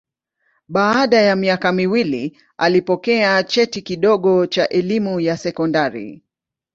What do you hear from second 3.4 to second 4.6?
cheti kidogo